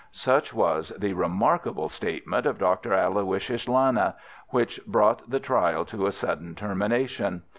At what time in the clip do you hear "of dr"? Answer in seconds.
2.47-2.91